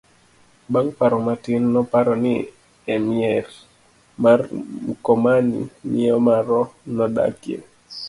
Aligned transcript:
bang' 0.71 0.91
paro 0.97 1.17
matin, 1.27 1.61
noparo 1.73 2.13
ni 2.23 2.35
e 2.93 2.97
mier 3.07 3.45
mar 4.23 4.39
Mkomani 4.87 5.59
miyo 5.89 6.17
maro 6.27 6.61
nodakie 6.95 7.57